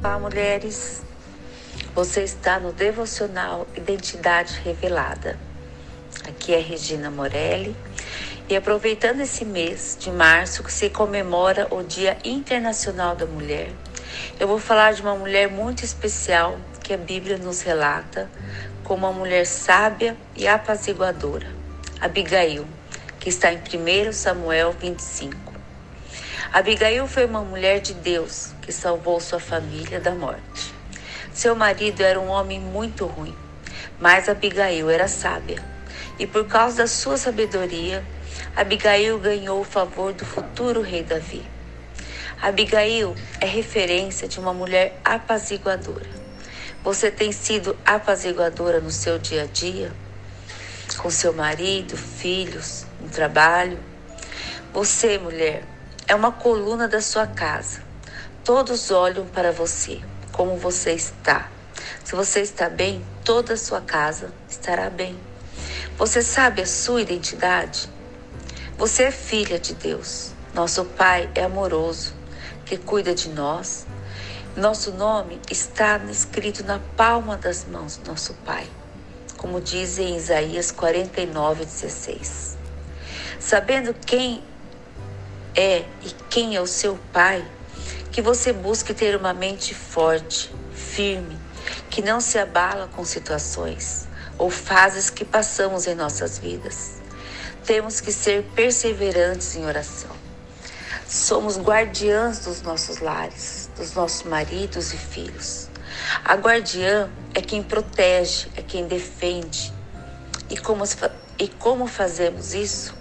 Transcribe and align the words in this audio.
Olá, 0.00 0.16
mulheres. 0.16 1.02
Você 1.92 2.22
está 2.22 2.60
no 2.60 2.72
devocional 2.72 3.66
Identidade 3.76 4.60
Revelada. 4.64 5.36
Aqui 6.28 6.54
é 6.54 6.60
Regina 6.60 7.10
Morelli. 7.10 7.74
E 8.48 8.54
aproveitando 8.54 9.22
esse 9.22 9.44
mês 9.44 9.96
de 9.98 10.12
março 10.12 10.62
que 10.62 10.72
se 10.72 10.88
comemora 10.88 11.66
o 11.74 11.82
Dia 11.82 12.16
Internacional 12.22 13.16
da 13.16 13.26
Mulher, 13.26 13.72
eu 14.38 14.46
vou 14.46 14.60
falar 14.60 14.92
de 14.92 15.02
uma 15.02 15.16
mulher 15.16 15.50
muito 15.50 15.84
especial 15.84 16.60
que 16.80 16.94
a 16.94 16.96
Bíblia 16.96 17.36
nos 17.36 17.62
relata 17.62 18.30
como 18.84 19.04
uma 19.04 19.12
mulher 19.12 19.46
sábia 19.46 20.16
e 20.36 20.46
apaziguadora, 20.46 21.48
Abigail, 22.00 22.64
que 23.18 23.28
está 23.28 23.52
em 23.52 23.58
1 23.58 24.12
Samuel 24.12 24.72
25. 24.78 25.57
Abigail 26.50 27.06
foi 27.06 27.26
uma 27.26 27.42
mulher 27.42 27.78
de 27.80 27.92
Deus 27.92 28.52
que 28.62 28.72
salvou 28.72 29.20
sua 29.20 29.38
família 29.38 30.00
da 30.00 30.12
morte. 30.12 30.74
Seu 31.30 31.54
marido 31.54 32.00
era 32.00 32.18
um 32.18 32.28
homem 32.28 32.58
muito 32.58 33.04
ruim, 33.04 33.36
mas 34.00 34.30
Abigail 34.30 34.88
era 34.88 35.06
sábia. 35.08 35.62
E 36.18 36.26
por 36.26 36.46
causa 36.46 36.78
da 36.78 36.86
sua 36.86 37.18
sabedoria, 37.18 38.02
Abigail 38.56 39.18
ganhou 39.18 39.60
o 39.60 39.64
favor 39.64 40.14
do 40.14 40.24
futuro 40.24 40.80
rei 40.80 41.02
Davi. 41.02 41.44
Abigail 42.40 43.14
é 43.40 43.46
referência 43.46 44.26
de 44.26 44.40
uma 44.40 44.54
mulher 44.54 44.98
apaziguadora. 45.04 46.08
Você 46.82 47.10
tem 47.10 47.30
sido 47.30 47.76
apaziguadora 47.84 48.80
no 48.80 48.90
seu 48.90 49.18
dia 49.18 49.42
a 49.42 49.46
dia? 49.46 49.92
Com 50.96 51.10
seu 51.10 51.34
marido, 51.34 51.94
filhos, 51.94 52.86
no 53.00 53.10
trabalho? 53.10 53.78
Você, 54.72 55.18
mulher, 55.18 55.62
é 56.08 56.14
uma 56.14 56.32
coluna 56.32 56.88
da 56.88 57.02
sua 57.02 57.26
casa. 57.26 57.82
Todos 58.42 58.90
olham 58.90 59.26
para 59.26 59.52
você, 59.52 60.00
como 60.32 60.56
você 60.56 60.92
está. 60.92 61.50
Se 62.02 62.16
você 62.16 62.40
está 62.40 62.70
bem, 62.70 63.04
toda 63.22 63.52
a 63.52 63.56
sua 63.58 63.82
casa 63.82 64.32
estará 64.48 64.88
bem. 64.88 65.20
Você 65.98 66.22
sabe 66.22 66.62
a 66.62 66.66
sua 66.66 67.02
identidade? 67.02 67.90
Você 68.78 69.02
é 69.04 69.10
filha 69.10 69.58
de 69.58 69.74
Deus. 69.74 70.32
Nosso 70.54 70.82
Pai 70.86 71.28
é 71.34 71.44
amoroso, 71.44 72.14
que 72.64 72.78
cuida 72.78 73.14
de 73.14 73.28
nós. 73.28 73.86
Nosso 74.56 74.92
nome 74.92 75.38
está 75.50 76.00
escrito 76.10 76.64
na 76.64 76.78
palma 76.96 77.36
das 77.36 77.66
mãos 77.66 77.98
do 77.98 78.10
nosso 78.10 78.32
Pai, 78.46 78.66
como 79.36 79.60
diz 79.60 79.98
em 79.98 80.16
Isaías 80.16 80.72
49, 80.72 81.66
16. 81.66 82.56
Sabendo 83.38 83.92
quem 83.92 84.42
é 85.54 85.84
e 86.02 86.10
quem 86.28 86.56
é 86.56 86.60
o 86.60 86.66
seu 86.66 86.98
pai, 87.12 87.44
que 88.12 88.22
você 88.22 88.52
busque 88.52 88.94
ter 88.94 89.16
uma 89.16 89.32
mente 89.32 89.74
forte, 89.74 90.50
firme, 90.72 91.38
que 91.90 92.02
não 92.02 92.20
se 92.20 92.38
abala 92.38 92.88
com 92.88 93.04
situações 93.04 94.06
ou 94.36 94.50
fases 94.50 95.10
que 95.10 95.24
passamos 95.24 95.86
em 95.86 95.94
nossas 95.94 96.38
vidas. 96.38 96.98
Temos 97.64 98.00
que 98.00 98.12
ser 98.12 98.44
perseverantes 98.54 99.56
em 99.56 99.66
oração. 99.66 100.10
Somos 101.06 101.58
guardiãs 101.58 102.40
dos 102.40 102.62
nossos 102.62 102.98
lares, 102.98 103.70
dos 103.76 103.94
nossos 103.94 104.22
maridos 104.24 104.92
e 104.92 104.96
filhos. 104.96 105.68
A 106.24 106.34
guardiã 106.34 107.10
é 107.34 107.40
quem 107.40 107.62
protege, 107.62 108.48
é 108.56 108.62
quem 108.62 108.86
defende. 108.86 109.72
E 110.48 110.56
como, 110.56 110.84
e 111.38 111.48
como 111.48 111.86
fazemos 111.86 112.54
isso? 112.54 112.94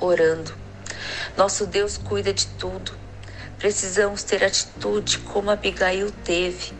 Orando 0.00 0.67
nosso 1.36 1.66
Deus 1.66 1.96
cuida 1.96 2.32
de 2.32 2.46
tudo. 2.46 2.92
Precisamos 3.58 4.22
ter 4.22 4.44
atitude 4.44 5.18
como 5.18 5.50
Abigail 5.50 6.10
teve, 6.24 6.72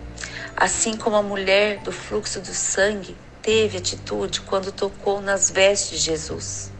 assim 0.57 0.97
como 0.97 1.17
a 1.17 1.23
mulher 1.23 1.79
do 1.79 1.91
fluxo 1.91 2.41
do 2.41 2.55
sangue 2.55 3.17
teve 3.43 3.79
atitude 3.79 4.43
quando 4.43 4.71
tocou 4.71 5.21
nas 5.21 5.51
vestes 5.51 5.99
de 5.99 6.05
Jesus. 6.05 6.71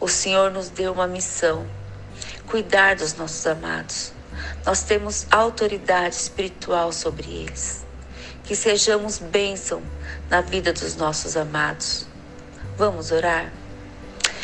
O 0.00 0.08
Senhor 0.08 0.50
nos 0.50 0.68
deu 0.68 0.92
uma 0.92 1.06
missão: 1.06 1.66
cuidar 2.46 2.96
dos 2.96 3.14
nossos 3.14 3.46
amados. 3.46 4.12
Nós 4.66 4.82
temos 4.82 5.26
autoridade 5.30 6.14
espiritual 6.14 6.92
sobre 6.92 7.30
eles. 7.30 7.84
Que 8.42 8.54
sejamos 8.54 9.18
bênção 9.18 9.82
na 10.28 10.40
vida 10.40 10.72
dos 10.72 10.96
nossos 10.96 11.36
amados. 11.36 12.06
Vamos 12.76 13.10
orar? 13.10 13.52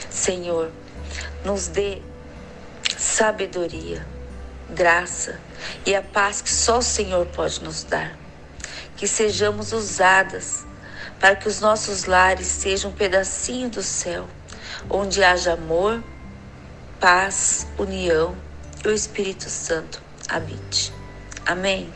Senhor, 0.09 0.71
nos 1.45 1.69
dê 1.69 2.01
sabedoria, 3.01 4.07
graça 4.69 5.41
e 5.87 5.95
a 5.95 6.03
paz 6.03 6.43
que 6.43 6.51
só 6.51 6.79
o 6.79 6.83
Senhor 6.83 7.27
pode 7.27 7.65
nos 7.65 7.83
dar. 7.83 8.15
Que 8.97 9.09
sejamos 9.09 9.73
usadas 9.73 10.67
para 11.19 11.35
que 11.35 11.49
os 11.49 11.61
nossos 11.61 12.05
lares 12.05 12.47
sejam 12.47 12.91
um 12.91 12.95
pedacinho 12.95 13.71
do 13.71 13.83
céu, 13.83 14.29
onde 14.91 15.25
haja 15.25 15.55
amor, 15.55 16.03
paz, 17.01 17.67
união 17.79 18.37
e 18.85 18.89
o 18.89 18.93
Espírito 18.93 19.49
Santo 19.49 20.03
habite. 20.29 20.93
Amém. 21.47 21.91